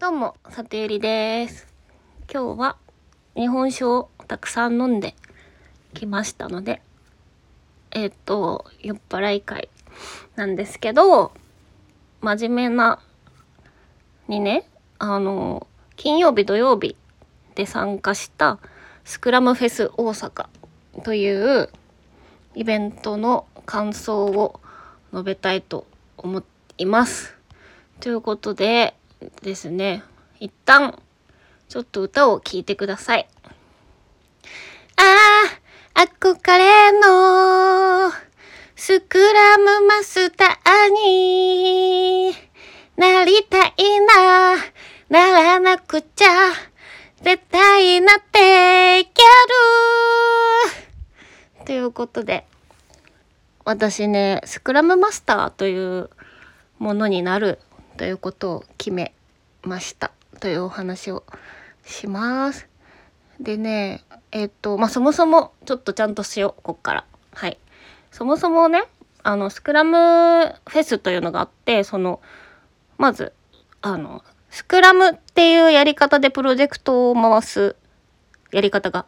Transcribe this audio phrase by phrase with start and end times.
[0.00, 1.68] どうも、さてゆりです。
[2.32, 2.76] 今日は
[3.36, 5.14] 日本酒をたくさん飲んで
[5.92, 6.80] きましたので、
[7.90, 9.68] えっ、と、酔っ払い会
[10.36, 11.32] なんですけど、
[12.22, 12.98] 真面目な
[14.26, 14.66] にね、
[14.98, 16.96] あの、金曜日土曜日
[17.54, 18.58] で参加した
[19.04, 20.46] スクラムフェス大阪
[21.04, 21.68] という
[22.54, 24.60] イベントの感想を
[25.12, 25.86] 述べたいと
[26.16, 26.42] 思
[26.78, 27.36] います。
[28.00, 28.94] ということで
[29.42, 30.02] ですね、
[30.38, 31.00] 一旦
[31.68, 33.28] ちょっと歌を聴いてください。
[34.96, 35.02] あ
[35.94, 38.10] あ、憧れの
[38.76, 42.34] スクラムマスターに
[42.96, 44.56] なりたいな、
[45.08, 46.52] ならなくちゃ、
[47.22, 49.22] 絶対なっていけ
[51.60, 52.46] るということで、
[53.64, 56.10] 私ね、スクラムマスターという
[56.78, 57.58] ものになる
[58.00, 59.12] ということを決め
[59.62, 61.22] ましたというお話を
[61.84, 62.66] します。
[63.38, 67.04] でね、えっと、まあ、そもそもちょっとちゃんとしよう、こっから。
[67.34, 67.58] はい。
[68.10, 68.84] そもそもね、
[69.22, 69.98] あの、スクラム
[70.66, 72.22] フェスというのがあって、その、
[72.96, 73.34] まず、
[73.82, 77.76] あの、スクラムっていうやり方でプロジェクトを回す
[78.50, 79.04] やり方が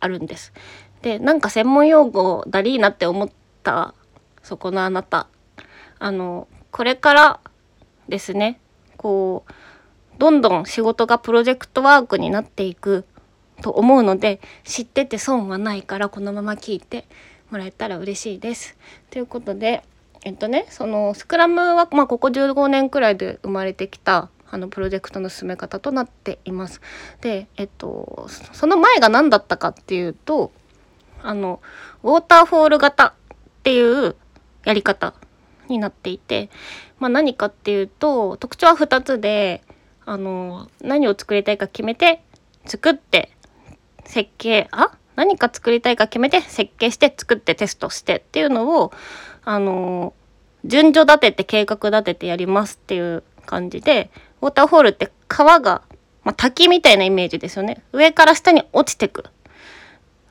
[0.00, 0.54] あるんです。
[1.02, 3.30] で、なんか専門用語だりーなって思っ
[3.62, 3.92] た
[4.42, 5.26] そこのあなた。
[5.98, 7.40] あの、これから
[8.10, 8.60] ですね、
[8.96, 9.52] こう、
[10.18, 13.06] どんどん仕事がプロジェクトワークになっていく
[13.62, 17.06] と思うので、知ってて損はないからこのまま聞いて
[17.50, 18.76] もらえたら嬉しいです。
[19.10, 19.82] ということで、
[20.22, 26.80] えっとね、そのスクラムは、まあ、ここ15年くらいで生まれてきたあのプロジェクトの進め方となっています。
[27.20, 30.52] で、えっと、その前が何だったかっていうと、
[31.22, 31.60] あの、
[32.02, 33.14] ウォーターフォール型っ
[33.62, 34.16] ていう
[34.64, 35.14] やり方
[35.70, 36.50] になっていて、
[36.98, 39.62] まあ、何かっていうと特徴は2つで
[40.04, 42.22] あの何を作りたいか決めて
[42.66, 43.30] 作って
[44.04, 48.92] 設計あ何か作りたいか決めて設計して作ってテストしてっていうのを
[49.44, 50.14] あの
[50.64, 55.82] 順序立てて計画立ててやりますっていう感じでウォーターフォールって川が、
[56.24, 57.82] まあ、滝みたいなイメージですよね。
[57.92, 59.24] 上から下に落ちてく。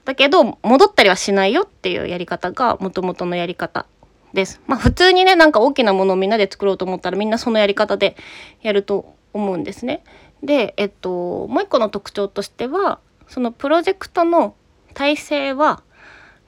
[0.06, 3.86] だけど戻ったりはしないよっていうやり方が元々のやり方。
[4.34, 4.62] です。
[4.68, 8.16] まあ普通にねなんか大きなものをみんなで作ろうと思ったらみんなそのやり方で
[8.62, 10.04] やると思うんですね。
[10.44, 14.56] でえっともう一個の特徴としてはそのプロジェクトの
[14.94, 15.84] 体制は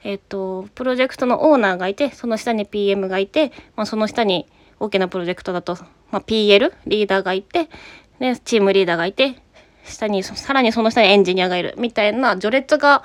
[0.04, 4.46] えっとプロジェクトのオーナーがいてその下に PM がいて、まあ、その下に
[4.80, 5.76] 大きなプロジェクトだと、
[6.10, 7.68] まあ、PL リーダーがいて
[8.18, 9.36] でチームリーダーがいて
[9.84, 13.02] 下にさらにその下にエンジニアがいるみたいな序列が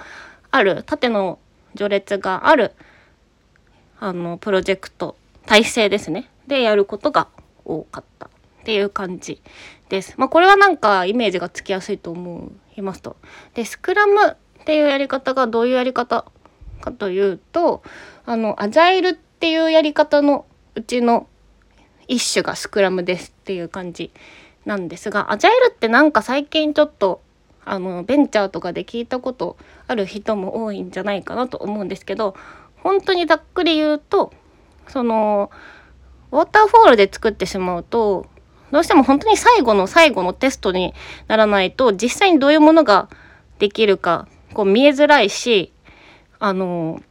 [0.51, 1.39] ある縦の
[1.75, 2.73] 序列がある
[3.99, 5.15] あのプロジェクト
[5.45, 7.27] 体制ですねでやることが
[7.65, 8.29] 多かったっ
[8.63, 9.41] ていう感じ
[9.89, 10.13] です。
[10.17, 13.15] まあこれはなんかイメージがつきやすいと思いますと。
[13.53, 16.25] でスクラムっていうやり方がどういうやり方
[16.81, 17.81] かというと
[18.25, 21.27] あのアジャイルっていうやり方のうちの
[22.07, 24.11] 一種がスクラムですっていう感じ
[24.65, 27.21] なんですがアジャイルってなんか最近ちょっと
[27.65, 29.57] あのベンチャーとかで聞いたこと
[29.87, 32.35] ある人も多いんじゃないかなと思うんですけど
[32.87, 34.31] 本当にざっくり言うと
[34.87, 35.51] その
[36.31, 38.27] ウォーターフォールで作ってしまうと
[38.71, 40.93] どうしても本当に最後の最後のテストに
[41.27, 43.09] ならないと実際にどういうものが
[43.59, 45.73] できるかこう見えづらいし
[46.39, 47.01] あの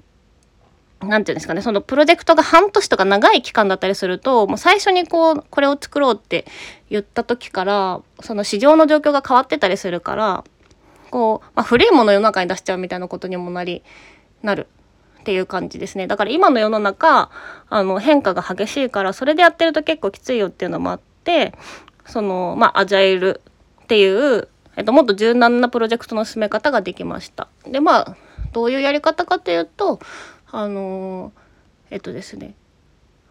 [1.01, 6.47] なんていうんですかねそのプロジェクトが半年とか長い期間だったりするともう最初にこうこれを作ろうって
[6.89, 10.45] 言った時からその市場の状況が変わってたりするから
[11.11, 13.83] こう、まあ、古いものを世の中に出しちゃうみたいなことにもなり
[14.43, 14.69] なる。
[15.27, 16.07] っていう感じですね。
[16.07, 17.31] だから今の世の中、
[17.69, 21.53] あの変化が激しいから、それでやってると結構きついよっていうのもあって、
[22.07, 23.41] その、まあ、アジャイル
[23.83, 27.49] っていう、えっと、もっと柔軟なプロジェクトの進め方ができました。
[27.67, 28.17] で、まあ、
[28.53, 29.99] どういうやり方かというと、
[30.53, 31.33] あの
[31.91, 32.55] えっとですね、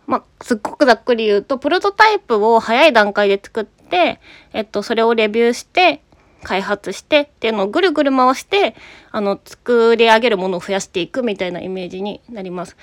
[0.06, 4.20] まあ、すっごくざっくり言うと、プロトタイプを早い段階で作って、
[4.52, 6.02] えっと、それをレビューして、
[6.46, 8.76] 開発してっていうのをぐるぐる回して
[9.12, 12.78] あの作り上げるものを増やしていくみたいなイメージになります。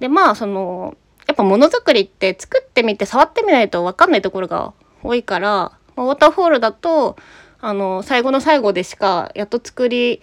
[0.00, 0.96] でまあその
[1.26, 4.72] やっぱものづくりって作ってみて触ってみないと分かんないところが
[5.02, 7.16] 多いからウォーターフォールだと
[7.60, 10.22] あの最後の最後でしかやっと作り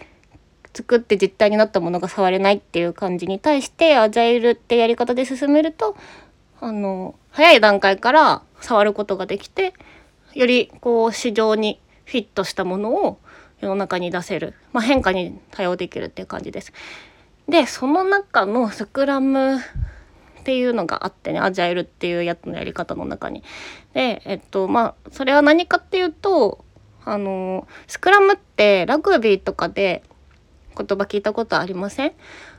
[0.74, 5.95] 作って実体になったものが触れないっていう感じに対してアジャイルってやり方で進めると
[6.60, 9.74] あの早い段階から触ることができて
[10.34, 11.80] よりこう市場に
[12.12, 13.19] フィットしたものを
[13.62, 16.74] 世の中に出せる、まあ、変化に対応できるっていう感じです。
[17.48, 19.62] でその中のスクラムっ
[20.44, 23.44] ていうのがあってねアジャイルっていうやつのやり方の中に。
[23.94, 26.66] でえっとまあそれは何かっていうと
[27.06, 30.04] あのスクラムってラグビーとかで
[30.78, 32.13] 言葉聞いたことありません？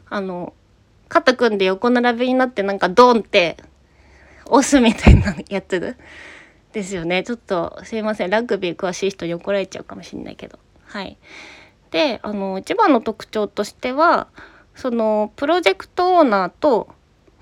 [0.09, 0.55] あの
[1.09, 3.59] 肩組んで横並びになってなんかドンって
[4.47, 5.97] 押すみたいなやつ
[6.73, 7.23] ですよね。
[7.23, 8.31] ちょっとすいません。
[8.31, 10.59] ラグビー詳しい人に怒られちゃうかもしれないけど。
[10.85, 11.19] はい。
[11.91, 14.29] であの一番の特徴としては
[14.75, 16.89] そのプロジェクトオーナーと、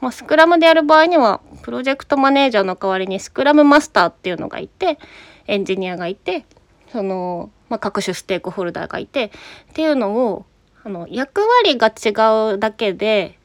[0.00, 4.99] まあ、スクラムでやる場合にはプロジェクトマネージャーの代わりにスクラムマスターっていうのがいて
[5.47, 6.44] エンジニアがいて
[6.93, 9.31] その、まあ、各種ステークホルダーがいてっ
[9.73, 10.47] ていうのを
[10.83, 13.38] あの役割が違うだけで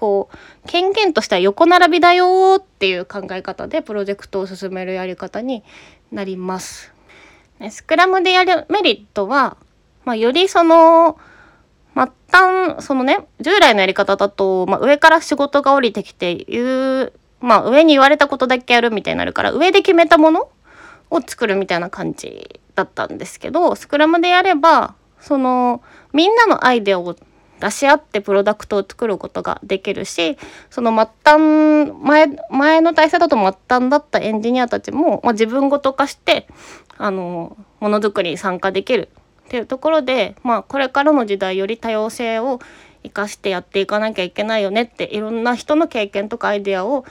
[0.00, 5.62] こう権限としては横並びだよっていう考え方でプロジェクトを進めるやり方に
[6.10, 6.94] なります。
[7.68, 9.58] スクラムでやるメリットは、
[10.06, 11.18] まあ、よりその
[11.94, 16.64] 末端そのね従来のやり方だと、まあ、上から仕事が降りてきて言
[17.04, 20.48] う、まあ、上に言われたことだけやるみたいになるから上で決めたもの
[21.10, 25.82] を作るみたいな感じだったんですけどスクラムでやればその
[26.14, 27.14] みんなのアイデアを
[27.60, 30.38] 出し合ってプロダクトを作ることができるし
[30.70, 36.48] その末端前前の体制だと末端だったエンジニアたちも、まあ、自分ごと化して
[36.96, 39.08] あのものづくりに参加できる
[39.46, 42.60] っていうところで、まあ、これからの時代より多様性を
[43.02, 47.04] 生かしてやっていかなきゃいけないよねっていろんな人の経験とかアイデアを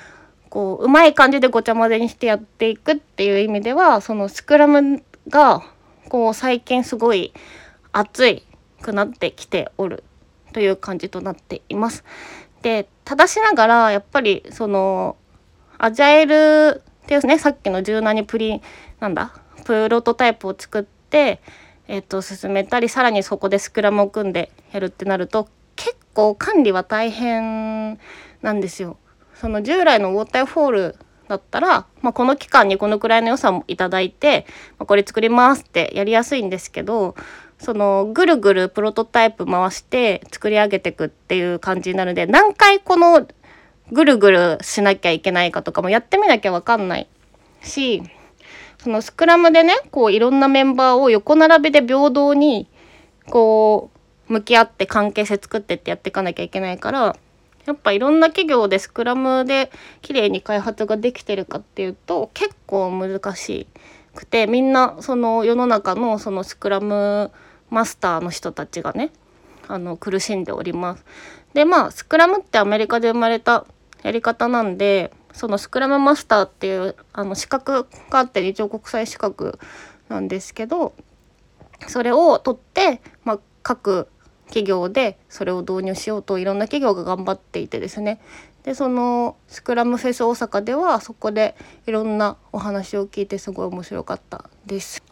[0.49, 5.63] こううまい感じでごちゃ混ぜにしてやっていくっていう意味ではそのスクラムが
[6.09, 7.33] こう最近すごい
[7.91, 8.41] 熱
[8.81, 10.03] くなってきておる。
[10.53, 12.03] という感じとなっています。
[12.61, 15.15] で正しながらやっぱりその
[15.77, 18.61] アジャイルっていうねさっきの柔軟にプリ
[18.99, 21.41] なんだプロトタイプを作って、
[21.87, 27.99] えー、と進めたりさらにそこでスクラムを組んでやるってなると結構管理は大変
[28.41, 28.97] なんですよ。
[29.35, 30.95] その従来のウォーターフォール
[31.29, 34.45] だったら、まあ、この期間にこのくらいの予算をいただいて、
[34.77, 37.15] まあ、これ作りますってやりやすいんですけど
[37.59, 43.27] そのぐるぐるプロトタイプ回して作り上げていくっていう感じになるので何回この
[43.91, 47.07] ぐるぐるしなきゃいけないかとかもやってみなきゃ分かんない
[47.61, 48.01] し
[48.77, 52.67] そのスクラムでねこういろんなメンバーを横並びで平等に
[53.29, 53.91] こ
[54.29, 57.17] う向き合って関係性作ってってやっていかなきゃいけないから
[57.65, 59.69] やっぱいろんな企業でスクラムで
[60.01, 63.67] 綺麗に開発ができてるかっていうと結構難し
[64.15, 67.31] くてみんなその世の中のそのスクラム
[67.69, 69.11] マスターの人たちがね
[69.67, 71.05] あの苦しんでおります。
[71.53, 73.65] でまあスクラムってアメリカで生まれた
[74.03, 79.59] やり方なんでそのスクラムマスターっていうあの資格があって一応国際資格
[80.07, 80.93] なんですけど
[81.87, 84.07] それを取って、まあ、各
[84.47, 88.19] 企業でそれを導入しようといろんな企業が頑張っていてですね
[88.63, 91.55] でそのスクラムフェス大阪ではそこで
[91.87, 95.08] いろんなお話を聞いてすごい面白かったです。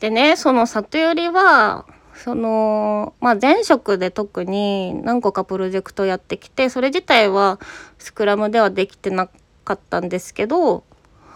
[0.00, 7.60] でねその里よりはそのまあ前職で特に何個かプロジェクトやってきてそれ自体は
[7.98, 9.28] スクラムではできてな
[9.64, 10.84] かったんですけど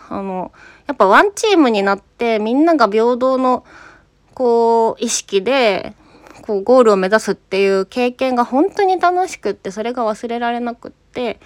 [0.09, 0.53] あの
[0.87, 3.65] やっぱワンチームになってみんなが平等の
[4.35, 5.95] こう意識で
[6.43, 11.41] こうゴールを目指すっていう経験が本当に楽しくってそれが忘れられなくって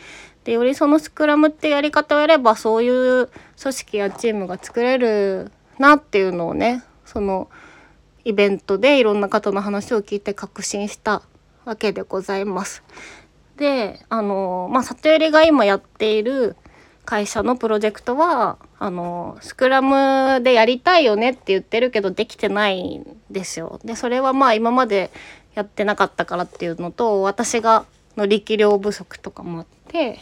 [0.44, 3.28] でよりそのスクラムってやり方をやればそういう
[3.60, 7.48] 組織やチームが作れるなっていうのをねその
[8.24, 11.22] イベントでいろんな方の話を聞いて確信した
[11.64, 12.82] わけでございます。
[13.56, 16.56] であのまあ里寄りが今やっている
[17.06, 23.80] 会社のプロジェクトはあのスクラムでやりたいよねって言ってるけどできてないんですよ。
[23.84, 25.10] でそれはまあ今まで
[25.54, 27.86] やってなかったからっていうのと私が
[28.16, 30.18] の力量不足とかもあって、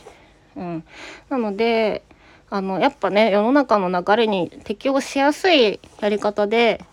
[0.56, 0.84] うん、
[1.28, 2.02] なので
[2.50, 6.84] あのやっぱね世の中の流れに適応しやすいやり方で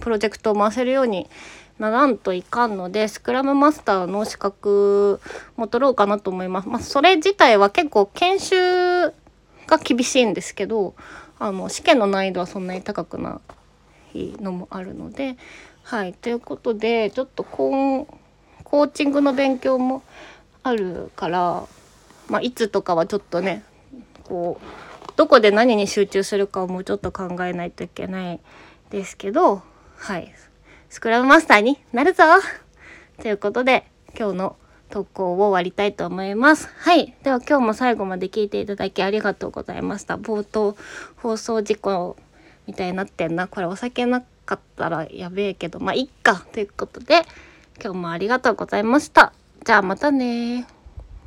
[0.00, 1.28] プロジェクトを回せるように
[1.78, 5.20] ならんといかんのでスクラムマスターの資格
[5.56, 6.68] も取ろうかなと思います。
[6.68, 8.56] まあ、それ自体は結構研修
[9.66, 10.94] が厳しいんですけど
[11.38, 13.40] あの試験の難易度はそんなに高くな
[14.14, 15.36] いのもあるので。
[15.88, 18.06] はいということでちょっとコ
[18.62, 20.02] コーチングの勉強も
[20.62, 21.64] あるから、
[22.28, 23.64] まあ、いつとかはちょっとね
[24.28, 28.40] こうどこで何に集中するかをもうちょっと考えないといけない
[28.90, 29.62] ですけど
[29.96, 30.32] はい
[30.90, 32.24] スクラムマスターになるぞ
[33.20, 33.84] ということで
[34.16, 34.56] 今日の
[34.90, 36.68] 投稿を終わりたいと思います。
[36.78, 37.14] はい。
[37.22, 40.16] では今日も最後まで聞いていただきありがとうございました。
[40.16, 40.76] 冒頭
[41.16, 42.16] 放送事故
[42.66, 43.48] みたいになってんな。
[43.48, 46.36] これお酒なかったらやべえけど、まあいっか。
[46.52, 47.22] ということで
[47.82, 49.32] 今日もありがとうございました。
[49.64, 50.66] じゃあまたね